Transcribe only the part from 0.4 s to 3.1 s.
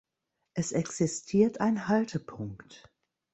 Es existiert ein Haltepunkt.